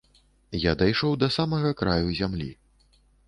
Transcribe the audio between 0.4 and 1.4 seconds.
Я дайшоў да